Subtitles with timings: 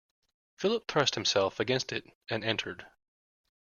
[0.57, 2.87] Philip thrust himself against it and entered.